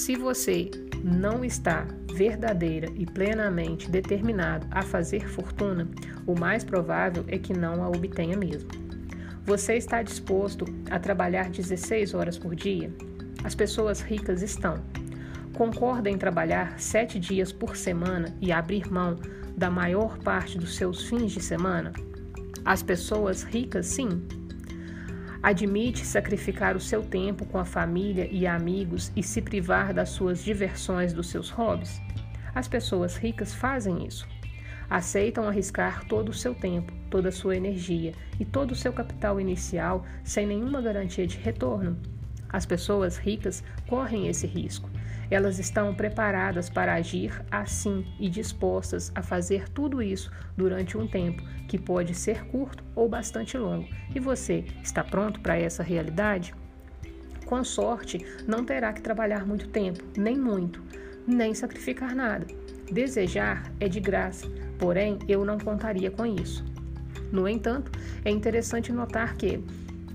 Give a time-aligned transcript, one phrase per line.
[0.00, 0.70] Se você
[1.04, 5.86] não está verdadeira e plenamente determinado a fazer fortuna,
[6.26, 8.70] o mais provável é que não a obtenha mesmo.
[9.44, 12.90] Você está disposto a trabalhar 16 horas por dia?
[13.44, 14.82] As pessoas ricas estão.
[15.52, 19.16] Concorda em trabalhar sete dias por semana e abrir mão
[19.54, 21.92] da maior parte dos seus fins de semana?
[22.64, 24.22] As pessoas ricas, sim.
[25.42, 30.44] Admite sacrificar o seu tempo com a família e amigos e se privar das suas
[30.44, 31.98] diversões, dos seus hobbies?
[32.54, 34.28] As pessoas ricas fazem isso.
[34.90, 39.40] Aceitam arriscar todo o seu tempo, toda a sua energia e todo o seu capital
[39.40, 41.96] inicial sem nenhuma garantia de retorno.
[42.46, 44.89] As pessoas ricas correm esse risco.
[45.30, 51.42] Elas estão preparadas para agir assim e dispostas a fazer tudo isso durante um tempo
[51.68, 53.88] que pode ser curto ou bastante longo.
[54.14, 56.54] E você está pronto para essa realidade?
[57.46, 60.82] Com sorte, não terá que trabalhar muito tempo, nem muito,
[61.26, 62.46] nem sacrificar nada.
[62.90, 64.48] Desejar é de graça,
[64.78, 66.64] porém eu não contaria com isso.
[67.30, 67.92] No entanto,
[68.24, 69.62] é interessante notar que,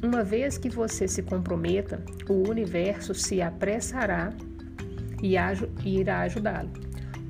[0.04, 4.34] uma vez que você se comprometa, o universo se apressará
[5.22, 5.36] e
[5.86, 6.72] irá ajudá-lo.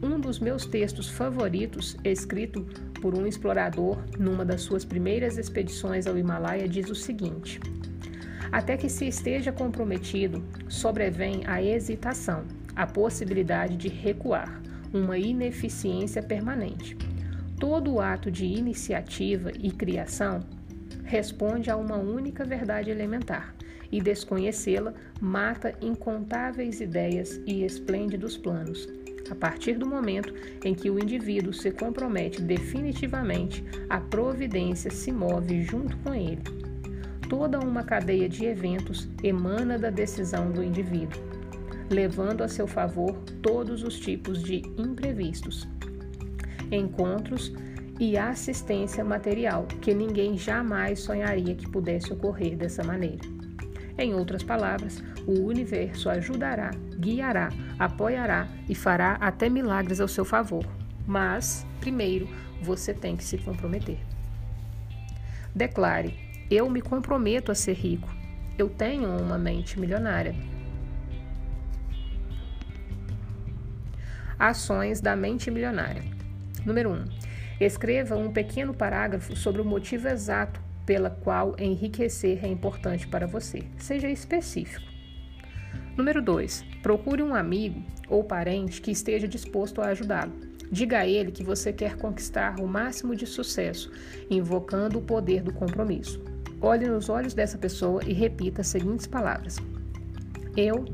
[0.01, 2.65] Um dos meus textos favoritos, escrito
[3.01, 7.59] por um explorador numa das suas primeiras expedições ao Himalaia, diz o seguinte:
[8.51, 14.61] Até que se esteja comprometido, sobrevém a hesitação, a possibilidade de recuar,
[14.93, 16.97] uma ineficiência permanente.
[17.59, 20.41] Todo ato de iniciativa e criação
[21.03, 23.55] responde a uma única verdade elementar
[23.95, 28.89] e desconhecê-la mata incontáveis ideias e esplêndidos planos.
[29.31, 30.33] A partir do momento
[30.65, 36.41] em que o indivíduo se compromete definitivamente, a providência se move junto com ele.
[37.29, 41.21] Toda uma cadeia de eventos emana da decisão do indivíduo,
[41.89, 45.65] levando a seu favor todos os tipos de imprevistos,
[46.69, 47.53] encontros
[47.97, 53.34] e assistência material que ninguém jamais sonharia que pudesse ocorrer dessa maneira.
[53.97, 60.65] Em outras palavras, o universo ajudará, guiará, apoiará e fará até milagres ao seu favor.
[61.07, 62.27] Mas, primeiro,
[62.61, 63.99] você tem que se comprometer.
[65.53, 66.13] Declare:
[66.51, 68.13] Eu me comprometo a ser rico.
[68.57, 70.35] Eu tenho uma mente milionária.
[74.37, 76.03] Ações da mente milionária.
[76.65, 76.93] Número 1.
[76.93, 77.05] Um,
[77.61, 83.63] escreva um pequeno parágrafo sobre o motivo exato pela qual enriquecer é importante para você.
[83.77, 84.85] Seja específico.
[85.97, 86.65] Número 2.
[86.83, 90.33] Procure um amigo ou parente que esteja disposto a ajudá-lo.
[90.71, 93.91] Diga a ele que você quer conquistar o máximo de sucesso,
[94.29, 96.21] invocando o poder do compromisso.
[96.59, 99.57] Olhe nos olhos dessa pessoa e repita as seguintes palavras:
[100.57, 100.85] Eu,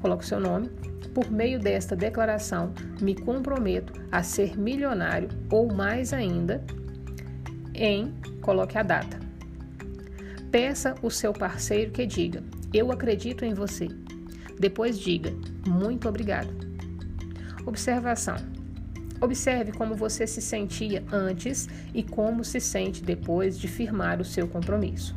[0.00, 0.70] coloque seu nome,
[1.12, 6.64] por meio desta declaração, me comprometo a ser milionário ou mais ainda,
[7.74, 9.27] em, coloque a data.
[10.50, 12.42] Peça o seu parceiro que diga:
[12.72, 13.88] Eu acredito em você.
[14.58, 15.32] Depois diga:
[15.66, 16.48] Muito obrigado.
[17.66, 18.36] Observação:
[19.20, 24.48] Observe como você se sentia antes e como se sente depois de firmar o seu
[24.48, 25.14] compromisso.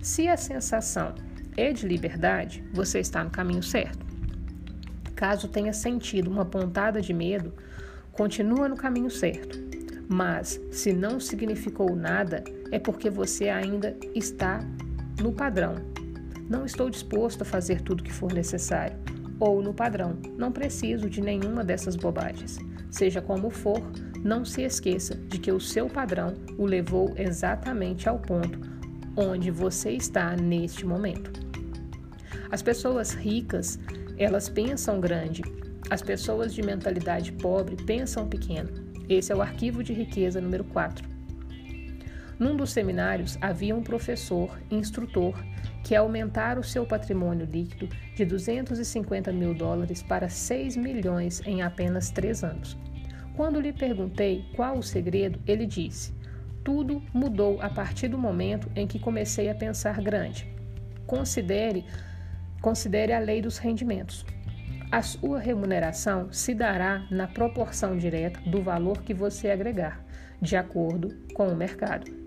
[0.00, 1.14] Se a sensação
[1.56, 4.06] é de liberdade, você está no caminho certo.
[5.16, 7.52] Caso tenha sentido uma pontada de medo,
[8.12, 9.58] continua no caminho certo.
[10.08, 14.60] Mas se não significou nada, é porque você ainda está
[15.20, 15.76] no padrão.
[16.48, 18.96] Não estou disposto a fazer tudo que for necessário.
[19.38, 22.58] Ou no padrão, não preciso de nenhuma dessas bobagens.
[22.90, 23.80] Seja como for,
[24.22, 28.70] não se esqueça de que o seu padrão o levou exatamente ao ponto
[29.16, 31.30] onde você está neste momento.
[32.50, 33.78] As pessoas ricas,
[34.18, 35.42] elas pensam grande.
[35.88, 38.70] As pessoas de mentalidade pobre pensam pequeno.
[39.08, 41.09] Esse é o arquivo de riqueza número 4.
[42.40, 45.34] Num dos seminários havia um professor, instrutor,
[45.84, 47.86] que aumentara o seu patrimônio líquido
[48.16, 52.78] de 250 mil dólares para 6 milhões em apenas três anos.
[53.36, 56.14] Quando lhe perguntei qual o segredo, ele disse:
[56.64, 60.50] Tudo mudou a partir do momento em que comecei a pensar grande.
[61.06, 61.84] Considere,
[62.62, 64.24] considere a lei dos rendimentos.
[64.90, 70.02] A sua remuneração se dará na proporção direta do valor que você agregar,
[70.40, 72.19] de acordo com o mercado.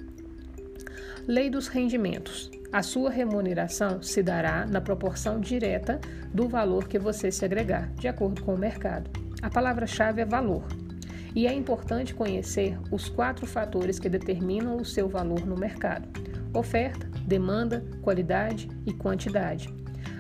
[1.26, 2.52] Lei dos rendimentos.
[2.70, 6.02] A sua remuneração se dará na proporção direta
[6.34, 9.10] do valor que você se agregar, de acordo com o mercado.
[9.42, 10.66] A palavra-chave é valor.
[11.34, 16.10] E é importante conhecer os quatro fatores que determinam o seu valor no mercado:
[16.54, 19.74] oferta, demanda, qualidade e quantidade.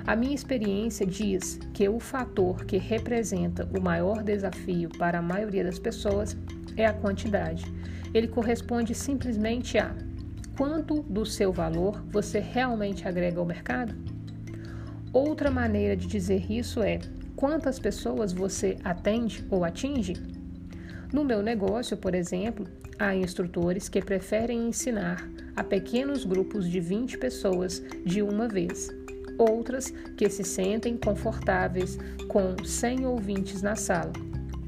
[0.08, 5.66] A minha experiência diz que o fator que representa o maior desafio para a maioria
[5.66, 6.38] das pessoas
[6.78, 7.66] é a quantidade.
[8.14, 9.94] Ele corresponde simplesmente a
[10.58, 13.96] quanto do seu valor você realmente agrega ao mercado?
[15.12, 17.00] Outra maneira de dizer isso é
[17.36, 20.14] quantas pessoas você atende ou atinge?
[21.12, 22.68] No meu negócio, por exemplo,
[22.98, 28.90] há instrutores que preferem ensinar a pequenos grupos de 20 pessoas de uma vez
[29.38, 31.98] outras que se sentem confortáveis
[32.28, 34.14] com 100 ouvintes na sala,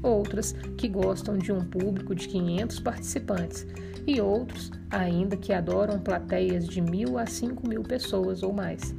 [0.02, 3.66] outras que gostam de um público de 500 participantes
[4.06, 8.94] e outros ainda que adoram plateias de mil a cinco mil pessoas ou mais.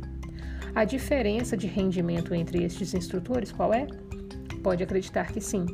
[0.75, 3.87] A diferença de rendimento entre estes instrutores qual é?
[4.61, 5.65] Pode acreditar que sim.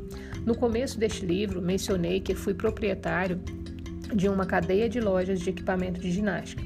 [0.46, 3.40] No começo deste livro, mencionei que fui proprietário
[4.14, 6.62] de uma cadeia de lojas de equipamento de ginástica.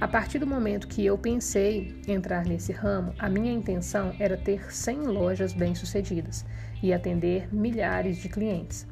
[0.00, 4.72] A partir do momento que eu pensei entrar nesse ramo, a minha intenção era ter
[4.72, 6.44] 100 lojas bem-sucedidas
[6.82, 8.86] e atender milhares de clientes.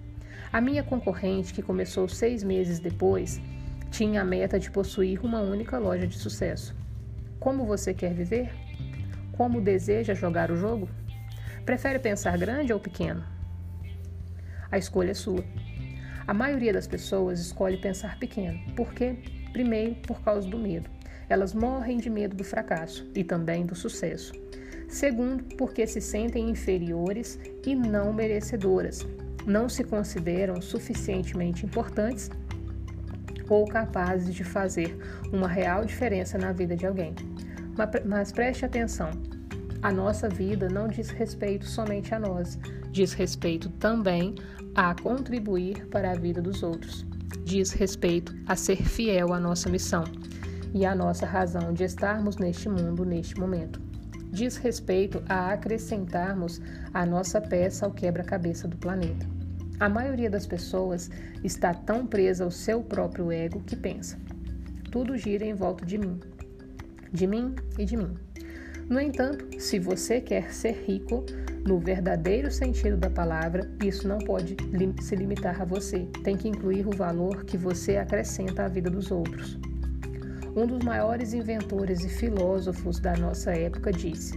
[0.52, 3.40] A minha concorrente, que começou seis meses depois,
[3.88, 6.74] tinha a meta de possuir uma única loja de sucesso.
[7.38, 8.50] Como você quer viver?
[9.36, 10.88] Como deseja jogar o jogo?
[11.64, 13.24] Prefere pensar grande ou pequeno?
[14.72, 15.44] A escolha é sua.
[16.26, 18.58] A maioria das pessoas escolhe pensar pequeno.
[18.74, 19.18] Por quê?
[19.52, 20.90] Primeiro, por causa do medo.
[21.28, 24.32] Elas morrem de medo do fracasso e também do sucesso.
[24.88, 29.06] Segundo, porque se sentem inferiores e não merecedoras.
[29.46, 32.30] Não se consideram suficientemente importantes
[33.48, 34.96] ou capazes de fazer
[35.32, 37.14] uma real diferença na vida de alguém.
[38.04, 39.10] Mas preste atenção:
[39.82, 42.58] a nossa vida não diz respeito somente a nós,
[42.90, 44.34] diz respeito também
[44.74, 47.04] a contribuir para a vida dos outros.
[47.44, 50.04] Diz respeito a ser fiel à nossa missão
[50.72, 53.80] e a nossa razão de estarmos neste mundo neste momento.
[54.30, 56.60] Diz respeito a acrescentarmos
[56.92, 59.26] a nossa peça ao quebra-cabeça do planeta.
[59.78, 61.10] A maioria das pessoas
[61.42, 64.18] está tão presa ao seu próprio ego que pensa:
[64.90, 66.20] tudo gira em volta de mim,
[67.12, 68.14] de mim e de mim.
[68.88, 71.24] No entanto, se você quer ser rico,
[71.64, 74.56] no verdadeiro sentido da palavra, isso não pode
[75.00, 76.08] se limitar a você.
[76.24, 79.56] Tem que incluir o valor que você acrescenta à vida dos outros.
[80.56, 84.36] Um dos maiores inventores e filósofos da nossa época disse: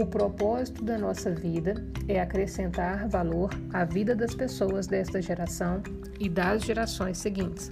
[0.00, 1.74] O propósito da nossa vida
[2.08, 5.82] é acrescentar valor à vida das pessoas desta geração
[6.18, 7.70] e das gerações seguintes.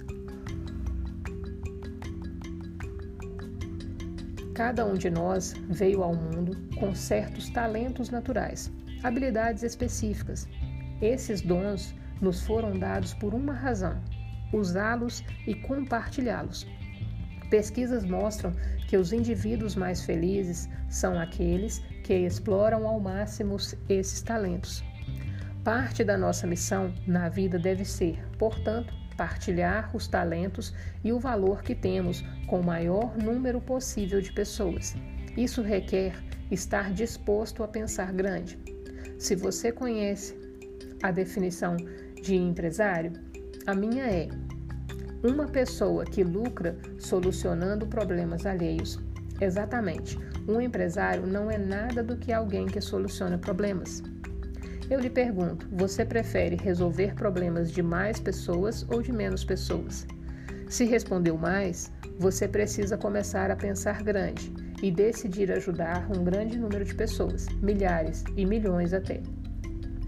[4.53, 8.71] Cada um de nós veio ao mundo com certos talentos naturais,
[9.01, 10.47] habilidades específicas.
[11.01, 13.99] Esses dons nos foram dados por uma razão:
[14.53, 16.67] usá-los e compartilhá-los.
[17.49, 18.53] Pesquisas mostram
[18.87, 23.55] que os indivíduos mais felizes são aqueles que exploram ao máximo
[23.87, 24.83] esses talentos.
[25.63, 30.73] Parte da nossa missão na vida deve ser, portanto, partilhar os talentos
[31.03, 34.95] e o valor que temos com o maior número possível de pessoas.
[35.37, 36.15] Isso requer
[36.49, 38.57] estar disposto a pensar grande.
[39.19, 40.35] Se você conhece
[41.03, 41.77] a definição
[42.23, 43.13] de empresário,
[43.67, 44.29] a minha é
[45.23, 48.99] uma pessoa que lucra solucionando problemas alheios.
[49.39, 50.17] Exatamente.
[50.49, 54.01] Um empresário não é nada do que alguém que soluciona problemas.
[54.89, 60.07] Eu lhe pergunto: você prefere resolver problemas de mais pessoas ou de menos pessoas?
[60.67, 66.83] Se respondeu mais, você precisa começar a pensar grande e decidir ajudar um grande número
[66.83, 69.21] de pessoas, milhares e milhões até.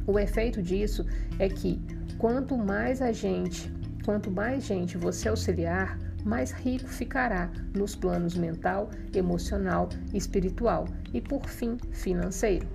[0.08, 1.06] O efeito disso
[1.38, 1.80] é que
[2.18, 3.72] quanto mais a gente
[4.04, 11.46] Quanto mais gente você auxiliar, mais rico ficará nos planos mental, emocional, espiritual e, por
[11.48, 12.68] fim, financeiro.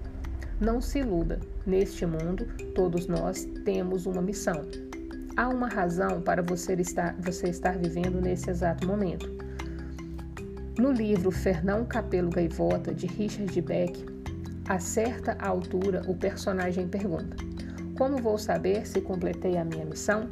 [0.60, 4.62] Não se iluda, neste mundo, todos nós temos uma missão.
[5.36, 9.30] Há uma razão para você estar, você estar vivendo nesse exato momento.
[10.78, 14.04] No livro Fernão Capelo Gaivota, de Richard Beck,
[14.68, 17.36] a certa altura o personagem pergunta:
[17.96, 20.28] Como vou saber se completei a minha missão?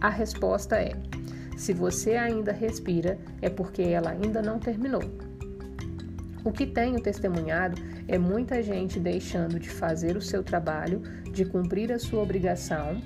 [0.00, 0.92] A resposta é:
[1.56, 5.02] se você ainda respira, é porque ela ainda não terminou.
[6.44, 11.00] O que tenho testemunhado é muita gente deixando de fazer o seu trabalho,
[11.32, 13.00] de cumprir a sua obrigação,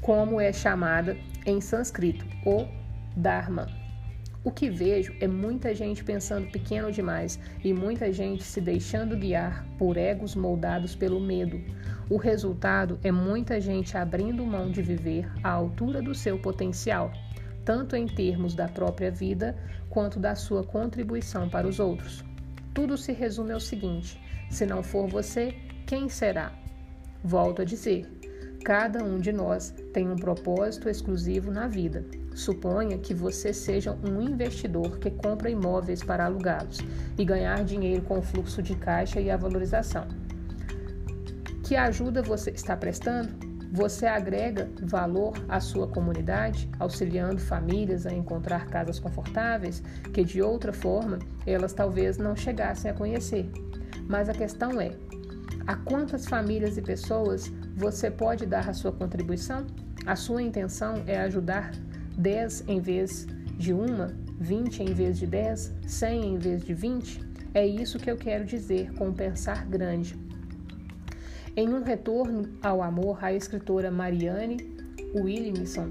[0.00, 2.66] como é chamada em sânscrito, o
[3.16, 3.85] Dharma.
[4.46, 9.66] O que vejo é muita gente pensando pequeno demais e muita gente se deixando guiar
[9.76, 11.60] por egos moldados pelo medo.
[12.08, 17.10] O resultado é muita gente abrindo mão de viver à altura do seu potencial.
[17.64, 19.58] tanto em termos da própria vida
[19.90, 22.24] quanto da sua contribuição para os outros.
[22.72, 24.16] Tudo se resume ao seguinte:
[24.48, 25.52] se não for você,
[25.84, 26.52] quem será?
[27.24, 28.08] Volto a dizer:
[28.64, 32.04] cada um de nós tem um propósito exclusivo na vida.
[32.36, 36.80] Suponha que você seja um investidor que compra imóveis para alugá-los
[37.16, 40.06] e ganhar dinheiro com o fluxo de caixa e a valorização.
[41.64, 43.30] Que ajuda você está prestando?
[43.72, 50.74] Você agrega valor à sua comunidade, auxiliando famílias a encontrar casas confortáveis que de outra
[50.74, 53.50] forma elas talvez não chegassem a conhecer.
[54.06, 54.90] Mas a questão é:
[55.66, 59.66] a quantas famílias e pessoas você pode dar a sua contribuição?
[60.04, 61.72] A sua intenção é ajudar
[62.16, 67.20] 10 em vez de uma, 20 em vez de 10, 100 em vez de 20?
[67.54, 70.26] É isso que eu quero dizer com pensar grande
[71.56, 74.58] em um retorno ao amor, a escritora Marianne
[75.14, 75.90] Williamson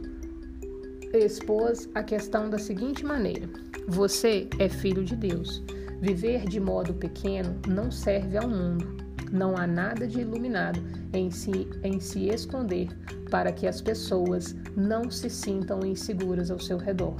[1.12, 3.50] expôs a questão da seguinte maneira:
[3.88, 5.64] Você é filho de Deus.
[6.00, 9.05] Viver de modo pequeno não serve ao mundo.
[9.32, 10.82] Não há nada de iluminado
[11.14, 12.90] em se, em se esconder
[13.30, 17.16] para que as pessoas não se sintam inseguras ao seu redor.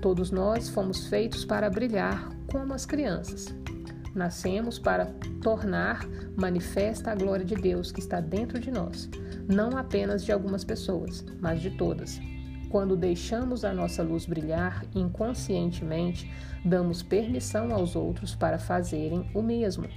[0.00, 3.54] Todos nós fomos feitos para brilhar como as crianças.
[4.14, 5.06] Nascemos para
[5.42, 6.06] tornar
[6.36, 9.08] manifesta a glória de Deus que está dentro de nós,
[9.46, 12.20] não apenas de algumas pessoas, mas de todas.
[12.68, 16.30] Quando deixamos a nossa luz brilhar inconscientemente,
[16.64, 19.88] damos permissão aos outros para fazerem o mesmo.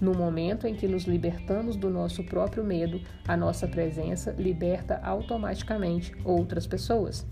[0.00, 6.12] No momento em que nos libertamos do nosso próprio medo, a nossa presença liberta automaticamente
[6.24, 7.26] outras pessoas.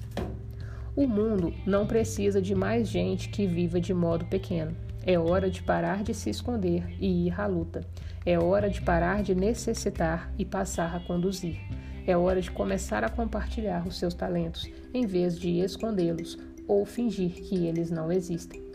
[0.97, 4.75] O mundo não precisa de mais gente que viva de modo pequeno.
[5.05, 7.83] É hora de parar de se esconder e ir à luta.
[8.25, 11.61] É hora de parar de necessitar e passar a conduzir.
[12.07, 17.31] É hora de começar a compartilhar os seus talentos, em vez de escondê-los ou fingir
[17.31, 18.66] que eles não existem.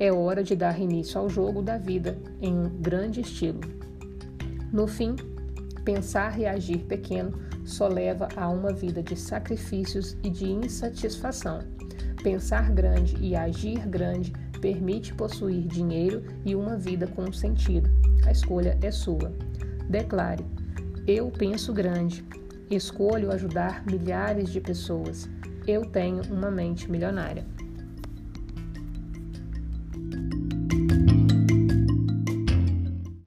[0.00, 3.60] É hora de dar início ao jogo da vida em um grande estilo.
[4.72, 5.16] No fim,
[5.84, 7.32] pensar e agir pequeno
[7.64, 11.60] só leva a uma vida de sacrifícios e de insatisfação.
[12.22, 17.90] Pensar grande e agir grande permite possuir dinheiro e uma vida com sentido.
[18.24, 19.32] A escolha é sua.
[19.88, 20.44] Declare:
[21.06, 22.24] Eu penso grande.
[22.70, 25.28] Escolho ajudar milhares de pessoas.
[25.66, 27.44] Eu tenho uma mente milionária.